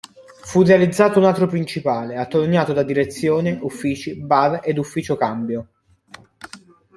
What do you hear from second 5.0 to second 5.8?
cambio.